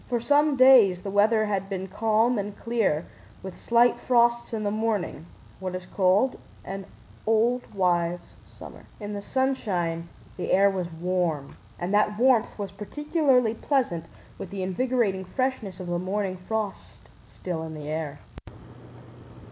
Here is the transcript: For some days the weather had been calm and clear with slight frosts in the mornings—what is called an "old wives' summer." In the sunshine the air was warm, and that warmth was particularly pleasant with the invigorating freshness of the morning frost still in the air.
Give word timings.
For 0.09 0.19
some 0.19 0.55
days 0.57 1.03
the 1.03 1.11
weather 1.11 1.45
had 1.45 1.69
been 1.69 1.87
calm 1.87 2.39
and 2.39 2.57
clear 2.57 3.05
with 3.43 3.55
slight 3.55 3.99
frosts 3.99 4.51
in 4.51 4.63
the 4.63 4.71
mornings—what 4.71 5.75
is 5.75 5.85
called 5.85 6.39
an 6.65 6.85
"old 7.27 7.71
wives' 7.75 8.33
summer." 8.47 8.87
In 8.99 9.13
the 9.13 9.21
sunshine 9.21 10.09
the 10.37 10.51
air 10.53 10.71
was 10.71 10.91
warm, 10.91 11.55
and 11.77 11.93
that 11.93 12.17
warmth 12.17 12.57
was 12.57 12.71
particularly 12.71 13.53
pleasant 13.53 14.05
with 14.39 14.49
the 14.49 14.63
invigorating 14.63 15.23
freshness 15.23 15.79
of 15.79 15.85
the 15.85 15.99
morning 15.99 16.37
frost 16.47 17.07
still 17.27 17.61
in 17.61 17.75
the 17.75 17.87
air. 17.87 18.17